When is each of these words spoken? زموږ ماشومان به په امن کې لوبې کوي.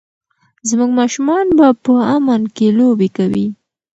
زموږ 0.69 0.89
ماشومان 0.99 1.45
به 1.57 1.67
په 1.83 1.93
امن 2.15 2.41
کې 2.55 2.67
لوبې 2.77 3.09
کوي. 3.17 3.47